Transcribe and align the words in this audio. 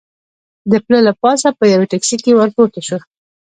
د 0.71 0.73
پله 0.85 0.99
له 1.07 1.13
پاسه 1.21 1.47
به 1.57 1.65
یوې 1.73 1.85
ټکسي 1.91 2.17
ته 2.23 2.31
ور 2.37 2.49
پورته 2.55 2.81
شو. 2.87 2.97